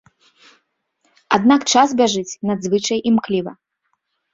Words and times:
Аднак 1.39 1.61
час 1.75 1.95
бяжыць 2.03 2.29
надзвычай 2.49 2.99
імкліва. 3.15 3.51